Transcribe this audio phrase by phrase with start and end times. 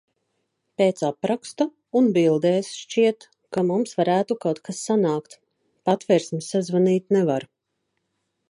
[0.81, 1.67] Pēc apraksta
[1.99, 5.39] un bildēs šķiet, ka mums varētu kaut kas sanākt.
[5.91, 7.47] Patversmi sazvanīt nevar.